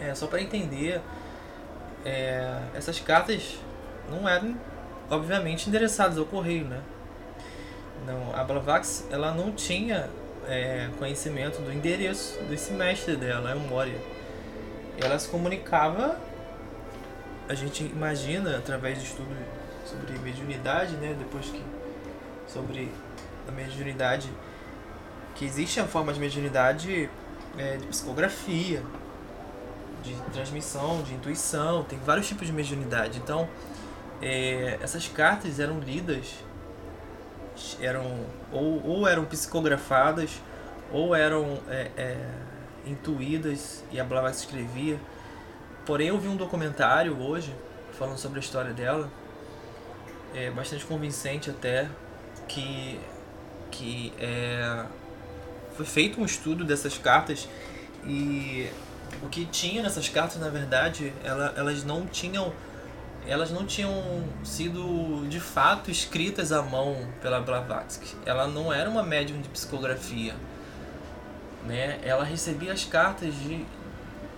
É, 0.00 0.14
só 0.14 0.26
para 0.28 0.40
entender, 0.40 0.98
é, 2.06 2.58
essas 2.74 2.98
cartas 3.00 3.58
não 4.10 4.26
eram, 4.26 4.56
obviamente, 5.10 5.68
endereçadas 5.68 6.16
ao 6.16 6.24
correio, 6.24 6.64
né? 6.64 6.80
Não, 8.06 8.34
a 8.34 8.42
Blavax 8.44 9.06
ela 9.10 9.34
não 9.34 9.52
tinha 9.52 10.08
é, 10.48 10.88
conhecimento 10.98 11.60
do 11.60 11.72
endereço 11.72 12.38
desse 12.44 12.72
mestre 12.72 13.16
dela, 13.16 13.50
é 13.50 13.54
o 13.54 13.60
Moria. 13.60 14.00
Ela 15.00 15.18
se 15.18 15.28
comunicava, 15.28 16.18
a 17.48 17.54
gente 17.54 17.84
imagina, 17.84 18.56
através 18.56 18.98
de 18.98 19.04
estudo 19.04 19.28
sobre 19.84 20.18
mediunidade, 20.18 20.96
né, 20.96 21.14
depois 21.18 21.46
que 21.46 21.62
sobre 22.46 22.90
a 23.46 23.52
mediunidade, 23.52 24.28
que 25.34 25.44
existe 25.44 25.78
a 25.78 25.86
forma 25.86 26.12
de 26.12 26.18
mediunidade 26.18 27.08
é, 27.56 27.76
de 27.76 27.86
psicografia, 27.86 28.82
de 30.02 30.14
transmissão, 30.32 31.02
de 31.02 31.14
intuição, 31.14 31.84
tem 31.84 31.98
vários 31.98 32.26
tipos 32.26 32.46
de 32.46 32.52
mediunidade. 32.52 33.18
Então, 33.18 33.48
é, 34.20 34.78
essas 34.80 35.06
cartas 35.08 35.60
eram 35.60 35.78
lidas 35.78 36.34
eram 37.80 38.26
ou, 38.52 38.84
ou 38.86 39.08
eram 39.08 39.24
psicografadas 39.24 40.40
ou 40.92 41.14
eram 41.14 41.58
é, 41.68 41.90
é, 41.96 42.16
intuídas 42.86 43.84
e 43.90 44.00
a 44.00 44.04
Blavatsky 44.04 44.46
escrevia. 44.46 44.98
Porém, 45.84 46.08
eu 46.08 46.18
vi 46.18 46.28
um 46.28 46.36
documentário 46.36 47.18
hoje 47.20 47.54
falando 47.98 48.18
sobre 48.18 48.38
a 48.38 48.40
história 48.40 48.72
dela, 48.72 49.10
é 50.34 50.50
bastante 50.50 50.84
convincente 50.84 51.50
até, 51.50 51.88
que, 52.46 53.00
que 53.70 54.12
é, 54.18 54.84
foi 55.76 55.84
feito 55.84 56.20
um 56.20 56.24
estudo 56.24 56.64
dessas 56.64 56.96
cartas 56.96 57.48
e 58.04 58.70
o 59.22 59.28
que 59.28 59.44
tinha 59.46 59.82
nessas 59.82 60.08
cartas, 60.08 60.38
na 60.38 60.48
verdade, 60.48 61.12
ela, 61.24 61.52
elas 61.56 61.82
não 61.82 62.06
tinham 62.06 62.52
elas 63.26 63.50
não 63.50 63.66
tinham 63.66 64.24
sido 64.42 65.26
de 65.28 65.40
fato 65.40 65.90
escritas 65.90 66.52
à 66.52 66.62
mão 66.62 66.96
pela 67.20 67.40
Blavatsky. 67.40 68.16
Ela 68.24 68.46
não 68.46 68.72
era 68.72 68.88
uma 68.88 69.02
médium 69.02 69.40
de 69.40 69.48
psicografia. 69.48 70.34
Né? 71.66 71.98
Ela 72.02 72.24
recebia 72.24 72.72
as 72.72 72.84
cartas 72.84 73.34
de 73.34 73.64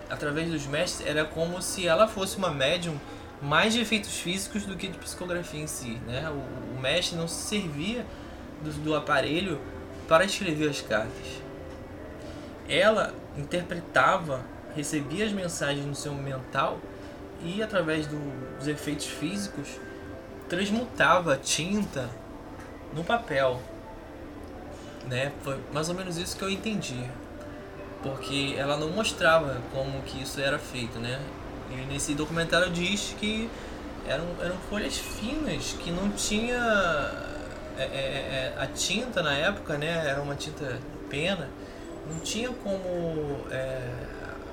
através 0.09 0.49
dos 0.49 0.67
mestres, 0.67 1.07
era 1.07 1.23
como 1.23 1.61
se 1.61 1.87
ela 1.87 2.05
fosse 2.05 2.35
uma 2.35 2.51
médium 2.51 2.99
mais 3.41 3.73
de 3.73 3.79
efeitos 3.79 4.19
físicos 4.19 4.65
do 4.65 4.75
que 4.75 4.89
de 4.89 4.97
psicografia 4.97 5.61
em 5.61 5.67
si. 5.67 5.97
Né? 6.05 6.29
O, 6.29 6.77
o 6.77 6.81
mestre 6.81 7.17
não 7.17 7.29
se 7.29 7.47
servia 7.47 8.05
do, 8.61 8.71
do 8.83 8.95
aparelho 8.95 9.59
para 10.07 10.25
escrever 10.25 10.69
as 10.69 10.81
cartas. 10.81 11.41
Ela 12.67 13.13
interpretava, 13.37 14.43
recebia 14.75 15.25
as 15.25 15.31
mensagens 15.31 15.85
no 15.85 15.95
seu 15.95 16.13
mental 16.13 16.77
e, 17.43 17.61
através 17.61 18.07
do, 18.07 18.19
dos 18.57 18.67
efeitos 18.67 19.05
físicos, 19.05 19.67
transmutava 20.49 21.37
tinta 21.37 22.09
no 22.93 23.03
papel. 23.03 23.61
Né? 25.07 25.31
Foi 25.43 25.59
mais 25.73 25.89
ou 25.89 25.95
menos 25.95 26.17
isso 26.17 26.37
que 26.37 26.43
eu 26.43 26.49
entendi. 26.49 27.03
Porque 28.03 28.55
ela 28.57 28.77
não 28.77 28.89
mostrava 28.89 29.61
como 29.71 30.01
que 30.03 30.21
isso 30.21 30.39
era 30.39 30.57
feito, 30.57 30.99
né? 30.99 31.19
E 31.69 31.75
nesse 31.85 32.13
documentário 32.15 32.69
diz 32.71 33.15
que 33.19 33.49
eram, 34.07 34.25
eram 34.41 34.57
folhas 34.69 34.97
finas, 34.97 35.75
que 35.79 35.91
não 35.91 36.09
tinha 36.09 36.57
é, 37.77 37.83
é, 37.83 37.85
é, 37.85 38.55
a 38.57 38.67
tinta 38.67 39.21
na 39.21 39.33
época, 39.33 39.77
né? 39.77 40.07
Era 40.07 40.21
uma 40.21 40.35
tinta 40.35 40.79
pena, 41.09 41.49
não 42.09 42.19
tinha 42.19 42.49
como 42.49 43.45
é, 43.51 43.81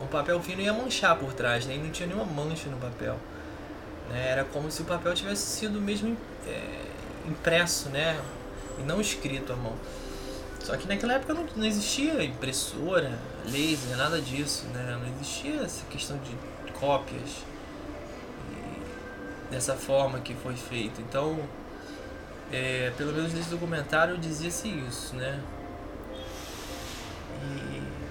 um 0.02 0.06
papel 0.06 0.40
fino 0.40 0.60
ia 0.60 0.72
manchar 0.72 1.16
por 1.16 1.32
trás, 1.32 1.66
né? 1.66 1.76
Não 1.76 1.90
tinha 1.90 2.06
nenhuma 2.06 2.24
mancha 2.24 2.68
no 2.68 2.76
papel. 2.76 3.18
Né? 4.08 4.30
Era 4.30 4.44
como 4.44 4.70
se 4.70 4.82
o 4.82 4.84
papel 4.84 5.14
tivesse 5.14 5.46
sido 5.46 5.80
mesmo 5.80 6.16
é, 6.46 6.84
impresso, 7.26 7.88
né? 7.90 8.20
E 8.78 8.82
não 8.82 9.00
escrito 9.00 9.52
à 9.52 9.56
mão. 9.56 9.74
Só 10.60 10.76
que 10.76 10.86
naquela 10.86 11.14
época 11.14 11.34
não, 11.34 11.46
não 11.56 11.64
existia 11.64 12.22
impressora, 12.22 13.18
laser, 13.44 13.96
nada 13.96 14.20
disso, 14.20 14.66
né? 14.74 14.98
Não 15.00 15.08
existia 15.14 15.62
essa 15.62 15.84
questão 15.86 16.18
de 16.18 16.72
cópias 16.72 17.42
dessa 19.50 19.74
forma 19.74 20.20
que 20.20 20.34
foi 20.34 20.54
feito. 20.54 21.00
Então, 21.00 21.38
é, 22.52 22.92
pelo 22.96 23.12
menos 23.12 23.32
nesse 23.32 23.50
documentário 23.50 24.16
dizia-se 24.18 24.68
isso, 24.68 25.14
né? 25.16 25.40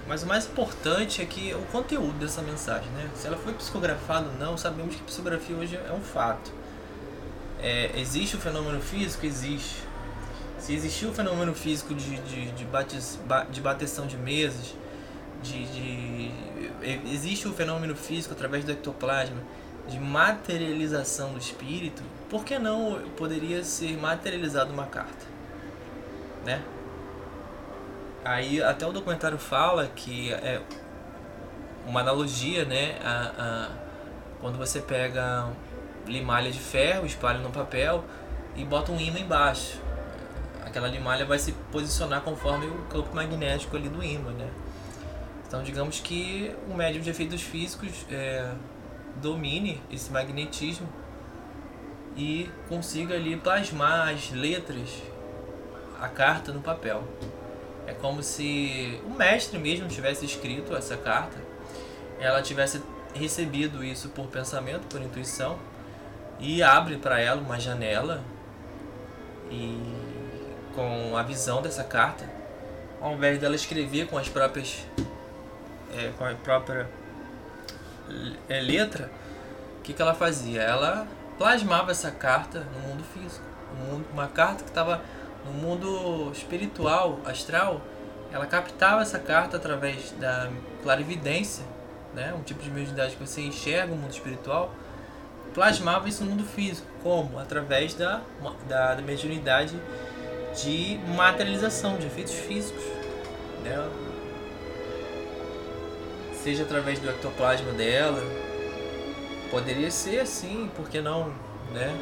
Mas 0.08 0.24
o 0.24 0.26
mais 0.26 0.46
importante 0.46 1.22
é 1.22 1.26
que 1.26 1.54
o 1.54 1.62
conteúdo 1.72 2.18
dessa 2.18 2.42
mensagem, 2.42 2.90
né? 2.92 3.10
Se 3.14 3.28
ela 3.28 3.38
foi 3.38 3.54
psicografada 3.54 4.30
ou 4.30 4.38
não, 4.38 4.58
sabemos 4.58 4.96
que 4.96 5.04
psicografia 5.04 5.56
hoje 5.56 5.76
é 5.76 5.92
um 5.92 6.02
fato. 6.02 6.52
É, 7.62 7.92
existe 8.00 8.36
o 8.36 8.40
fenômeno 8.40 8.82
físico? 8.82 9.26
Existe. 9.26 9.84
Se 10.60 10.74
existiu 10.74 11.10
o 11.10 11.14
fenômeno 11.14 11.54
físico 11.54 11.94
de, 11.94 12.18
de, 12.22 12.52
de, 12.52 12.66
bates, 12.66 13.20
de 13.52 13.62
bateção 13.62 14.08
de 14.08 14.18
mesas, 14.18 14.74
de, 15.44 15.66
de, 15.66 16.32
existe 17.12 17.48
o 17.48 17.54
fenômeno 17.54 17.96
físico 17.96 18.34
através 18.34 18.64
do 18.66 18.72
ectoplasma 18.72 19.42
de 19.88 20.00
materialização 20.00 21.34
do 21.34 21.40
espírito, 21.40 22.04
por 22.30 22.44
que 22.44 22.60
não 22.60 23.02
poderia 23.16 23.64
ser 23.64 23.98
materializada 23.98 24.72
uma 24.72 24.86
carta? 24.86 25.26
Né? 26.46 26.62
Aí 28.24 28.62
até 28.62 28.86
o 28.86 28.92
documentário 28.92 29.38
fala 29.38 29.88
que 29.88 30.34
é 30.34 30.62
uma 31.86 32.02
analogia, 32.02 32.66
né? 32.66 32.98
A, 33.04 33.32
a, 33.38 33.70
quando 34.42 34.58
você 34.58 34.82
pega 34.82 35.50
limalha 36.06 36.52
de 36.52 36.60
ferro, 36.60 37.06
espalha 37.06 37.40
no 37.40 37.50
papel 37.50 38.04
e 38.56 38.64
bota 38.64 38.92
um 38.92 39.00
ímã 39.00 39.20
embaixo. 39.20 39.80
Aquela 40.66 40.88
limalha 40.88 41.26
vai 41.26 41.40
se 41.40 41.54
posicionar 41.72 42.22
conforme 42.22 42.68
o 42.68 42.84
campo 42.90 43.16
magnético 43.16 43.78
ali 43.78 43.88
do 43.88 44.04
ímã, 44.04 44.32
né? 44.32 44.50
Então 45.48 45.64
digamos 45.64 46.00
que 46.02 46.54
o 46.70 46.74
médium 46.74 47.02
de 47.02 47.10
efeitos 47.10 47.42
físicos 47.42 48.06
é, 48.12 48.52
domine 49.22 49.82
esse 49.90 50.12
magnetismo 50.12 50.88
e 52.18 52.50
consiga 52.68 53.16
ali 53.16 53.38
plasmar 53.38 54.10
as 54.10 54.32
letras, 54.32 55.02
a 56.02 56.10
carta 56.10 56.52
no 56.52 56.60
papel. 56.60 57.04
É 57.88 57.94
como 57.94 58.22
se 58.22 59.02
o 59.06 59.10
mestre 59.10 59.58
mesmo 59.58 59.88
tivesse 59.88 60.26
escrito 60.26 60.76
essa 60.76 60.98
carta, 60.98 61.38
ela 62.20 62.42
tivesse 62.42 62.84
recebido 63.16 63.84
isso 63.84 64.10
por 64.10 64.28
pensamento, 64.28 64.86
por 64.88 65.02
intuição, 65.02 65.58
e 66.40 66.62
abre 66.62 66.98
para 66.98 67.20
ela 67.20 67.42
uma 67.42 67.60
janela 67.60 68.22
e 69.50 69.82
com 70.76 71.18
a 71.18 71.24
visão 71.24 71.62
dessa 71.62 71.84
carta, 71.84 72.30
ao 73.02 73.14
invés 73.14 73.40
dela 73.40 73.56
escrever 73.56 74.08
com 74.08 74.18
as 74.18 74.30
próprias 74.30 74.86
é, 75.96 76.12
com 76.18 76.26
a 76.26 76.34
própria 76.36 76.88
é, 78.50 78.60
letra, 78.60 79.10
o 79.80 79.82
que, 79.82 79.94
que 79.94 80.02
ela 80.02 80.14
fazia? 80.14 80.62
Ela 80.62 81.08
plasmava 81.38 81.92
essa 81.92 82.12
carta 82.12 82.60
no 82.60 82.90
mundo 82.90 83.04
físico. 83.14 83.46
mundo, 83.80 84.06
uma 84.12 84.28
carta 84.28 84.64
que 84.64 84.70
estava 84.70 85.02
no 85.48 85.54
mundo 85.54 86.32
espiritual, 86.34 87.20
astral, 87.26 87.82
ela 88.32 88.46
captava 88.46 89.02
essa 89.02 89.18
carta 89.18 89.58
através 89.58 90.12
da 90.12 90.50
clarividência, 90.84 91.66
né? 92.14 92.34
um 92.38 92.44
tipo 92.44 92.62
de 92.62 92.70
mediunidade 92.70 93.16
que 93.16 93.26
você 93.26 93.42
enxerga 93.42 93.94
o 93.94 93.98
mundo 93.98 94.12
espiritual, 94.12 94.72
plasmava 95.54 96.08
isso 96.08 96.24
no 96.24 96.32
mundo 96.32 96.44
físico. 96.44 96.88
Como? 97.02 97.40
Através 97.40 97.94
da, 97.94 98.22
da, 98.68 98.96
da 98.96 99.02
mediunidade 99.02 99.76
de 100.56 101.00
materialização, 101.16 101.98
de 101.98 102.08
efeitos 102.08 102.34
físicos. 102.34 102.84
Né? 103.64 103.76
seja 106.48 106.64
através 106.64 106.98
do 107.00 107.10
ectoplasma 107.10 107.74
dela. 107.74 108.24
Poderia 109.52 109.92
ser 109.92 110.22
assim, 110.22 110.72
por 110.78 110.88
que 110.88 111.02
não, 111.02 111.34
né? 111.74 111.94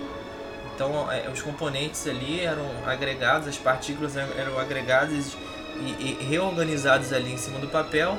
Então, 0.73 1.11
é, 1.11 1.29
os 1.29 1.41
componentes 1.41 2.07
ali 2.07 2.41
eram 2.41 2.65
agregados, 2.85 3.47
as 3.47 3.57
partículas 3.57 4.17
eram 4.17 4.59
agregadas 4.59 5.37
e, 5.75 6.17
e 6.21 6.25
reorganizadas 6.25 7.13
ali 7.13 7.33
em 7.33 7.37
cima 7.37 7.59
do 7.59 7.67
papel 7.67 8.17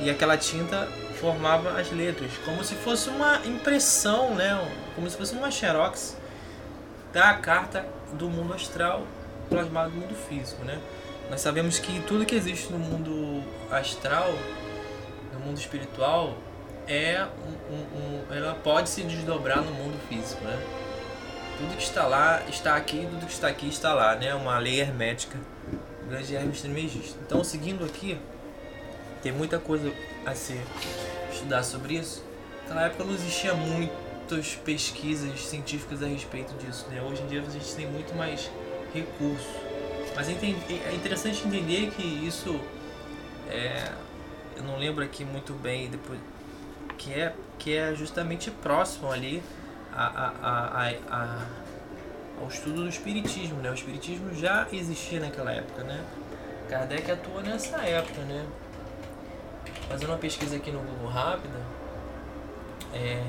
e 0.00 0.10
aquela 0.10 0.36
tinta 0.36 0.88
formava 1.20 1.80
as 1.80 1.90
letras, 1.92 2.32
como 2.44 2.64
se 2.64 2.74
fosse 2.74 3.08
uma 3.08 3.40
impressão, 3.44 4.34
né? 4.34 4.60
Como 4.94 5.08
se 5.08 5.16
fosse 5.16 5.34
uma 5.34 5.50
xerox 5.50 6.16
da 7.12 7.34
carta 7.34 7.86
do 8.14 8.28
mundo 8.28 8.52
astral 8.54 9.06
plasmado 9.48 9.90
no 9.90 10.00
mundo 10.00 10.14
físico, 10.28 10.64
né? 10.64 10.80
Nós 11.30 11.40
sabemos 11.40 11.78
que 11.78 12.00
tudo 12.00 12.26
que 12.26 12.34
existe 12.34 12.72
no 12.72 12.78
mundo 12.78 13.42
astral 13.70 14.34
mundo 15.44 15.58
espiritual 15.58 16.34
é 16.86 17.26
um, 17.70 17.74
um, 17.74 17.80
um, 17.98 18.34
ela 18.34 18.54
pode 18.54 18.88
se 18.88 19.02
desdobrar 19.02 19.62
no 19.62 19.70
mundo 19.72 19.98
físico, 20.08 20.42
né? 20.44 20.58
Tudo 21.58 21.76
que 21.76 21.82
está 21.82 22.06
lá 22.06 22.42
está 22.48 22.76
aqui, 22.76 23.06
tudo 23.10 23.26
que 23.26 23.32
está 23.32 23.48
aqui 23.48 23.68
está 23.68 23.94
lá, 23.94 24.16
né? 24.16 24.34
Uma 24.34 24.58
lei 24.58 24.80
hermética, 24.80 25.38
grande 26.08 26.34
Hermes 26.34 26.60
Trismegisto. 26.60 27.18
Então, 27.24 27.44
seguindo 27.44 27.84
aqui, 27.84 28.18
tem 29.22 29.32
muita 29.32 29.58
coisa 29.58 29.92
a 30.26 30.34
se 30.34 30.60
estudar 31.32 31.62
sobre 31.62 31.94
isso. 31.94 32.24
Naquela 32.62 32.86
época 32.86 33.04
não 33.04 33.14
existia 33.14 33.54
muitas 33.54 34.56
pesquisas 34.56 35.46
científicas 35.46 36.02
a 36.02 36.06
respeito 36.06 36.54
disso, 36.54 36.86
né? 36.90 37.00
Hoje 37.02 37.22
em 37.22 37.26
dia 37.26 37.40
a 37.40 37.50
gente 37.50 37.74
tem 37.74 37.86
muito 37.86 38.14
mais 38.14 38.50
recurso. 38.92 39.48
Mas 40.14 40.28
é 40.28 40.94
interessante 40.94 41.46
entender 41.46 41.90
que 41.90 42.02
isso 42.02 42.60
é, 43.48 43.90
eu 44.56 44.62
não 44.62 44.78
lembro 44.78 45.04
aqui 45.04 45.24
muito 45.24 45.52
bem 45.52 45.88
depois 45.88 46.18
que 46.96 47.12
é 47.12 47.34
que 47.58 47.76
é 47.76 47.94
justamente 47.94 48.50
próximo 48.50 49.10
ali 49.10 49.42
a, 49.94 50.32
a, 50.42 50.90
a, 51.10 51.46
ao 52.40 52.48
estudo 52.48 52.82
do 52.82 52.88
espiritismo, 52.88 53.60
né? 53.60 53.70
O 53.70 53.74
espiritismo 53.74 54.34
já 54.34 54.66
existia 54.72 55.20
naquela 55.20 55.52
época, 55.52 55.84
né? 55.84 56.04
Kardec 56.68 57.10
atua 57.10 57.42
nessa 57.42 57.78
época, 57.78 58.20
né? 58.22 58.46
Fazendo 59.88 60.08
uma 60.10 60.18
pesquisa 60.18 60.56
aqui 60.56 60.70
no 60.70 60.80
Google 60.80 61.08
rápida, 61.08 61.58
é, 62.92 63.22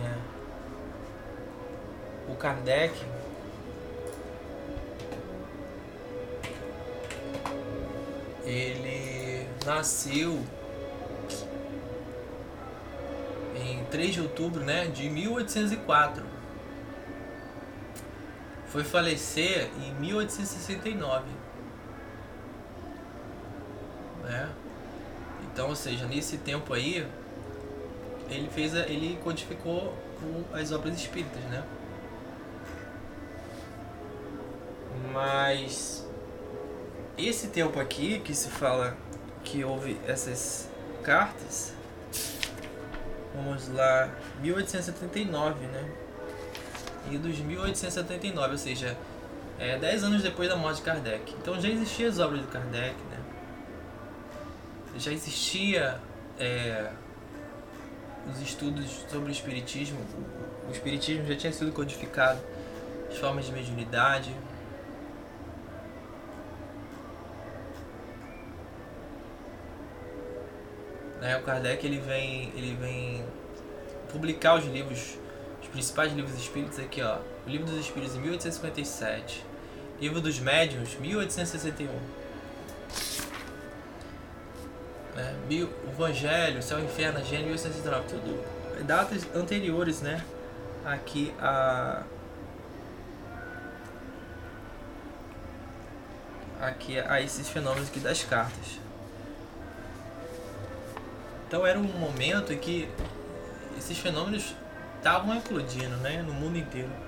o 2.30 2.36
Kardec 2.36 2.96
ele 8.46 9.48
nasceu 9.66 10.40
em 13.56 13.84
3 13.86 14.14
de 14.14 14.22
outubro 14.22 14.64
né, 14.64 14.86
de 14.86 15.10
1804. 15.10 16.24
Foi 18.76 18.84
falecer 18.84 19.70
em 19.82 19.94
1869. 20.02 21.24
Né? 24.22 24.50
Então, 25.46 25.70
ou 25.70 25.76
seja, 25.78 26.06
nesse 26.06 26.40
tempo 26.40 26.74
aí, 26.74 27.08
ele 28.30 28.50
fez 28.50 28.76
a, 28.76 28.80
ele 28.80 29.18
codificou 29.24 29.98
as 30.52 30.74
obras 30.74 30.94
espíritas, 30.96 31.42
né? 31.44 31.64
Mas 35.14 36.06
esse 37.18 37.48
tempo 37.48 37.80
aqui 37.80 38.20
que 38.20 38.36
se 38.36 38.50
fala 38.50 38.98
que 39.42 39.64
houve 39.64 39.98
essas 40.06 40.70
cartas 41.02 41.74
Vamos 43.34 43.70
lá, 43.70 44.10
1879, 44.42 45.66
né? 45.68 46.05
E 47.12 47.18
dos 47.18 47.38
1879, 47.40 48.52
ou 48.52 48.58
seja, 48.58 48.98
é, 49.60 49.78
10 49.78 50.04
anos 50.04 50.24
depois 50.24 50.50
da 50.50 50.56
morte 50.56 50.78
de 50.78 50.84
Kardec. 50.84 51.34
Então 51.42 51.60
já 51.60 51.70
existiam 51.70 52.10
as 52.10 52.20
obras 52.20 52.42
do 52.42 52.48
Kardec, 52.48 52.96
né? 53.12 53.20
já 54.98 55.12
existia 55.12 56.00
é, 56.40 56.90
os 58.30 58.42
estudos 58.42 59.06
sobre 59.10 59.30
o 59.30 59.32
Espiritismo, 59.32 60.00
o 60.68 60.72
Espiritismo 60.72 61.26
já 61.28 61.36
tinha 61.36 61.54
sido 61.54 61.72
codificado, 61.72 62.40
as 63.10 63.18
formas 63.18 63.46
de 63.46 63.52
mediunidade. 63.52 64.34
Né, 71.22 71.38
o 71.38 71.44
Kardec 71.44 71.86
ele 71.86 72.00
vem, 72.00 72.52
ele 72.56 72.76
vem 72.76 73.26
publicar 74.12 74.56
os 74.56 74.66
livros, 74.66 75.00
os 75.00 75.25
principais 75.76 76.14
livros 76.14 76.40
espíritas 76.40 76.80
aqui, 76.80 77.02
ó. 77.02 77.18
O 77.46 77.50
Livro 77.50 77.68
dos 77.68 77.78
Espíritos 77.78 78.16
em 78.16 78.22
1857, 78.22 79.46
Livro 80.00 80.22
dos 80.22 80.40
Médiuns 80.40 80.96
1861. 80.96 81.92
Né? 85.16 85.36
O 85.50 85.90
Evangelho, 85.92 86.64
Céu 86.64 86.80
e 86.80 86.86
Inferno, 86.86 87.20
Gênero 87.26 87.48
1869, 87.48 88.08
tudo 88.08 88.84
datas 88.86 89.28
anteriores, 89.36 90.02
né? 90.02 90.24
Aqui 90.86 91.34
a 91.40 92.04
aqui 96.62 96.98
a 97.00 97.22
esses 97.22 97.50
fenômenos 97.50 97.90
aqui 97.90 98.00
das 98.00 98.24
cartas. 98.24 98.80
Então 101.48 101.66
era 101.66 101.78
um 101.78 101.84
momento 101.84 102.54
em 102.54 102.58
que 102.58 102.90
esses 103.78 103.98
fenômenos 103.98 104.56
estavam 105.06 105.36
eclodindo, 105.38 105.96
né, 105.98 106.24
no 106.24 106.34
mundo 106.34 106.58
inteiro. 106.58 107.05